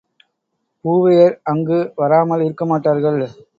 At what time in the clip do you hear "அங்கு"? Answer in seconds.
1.43-1.79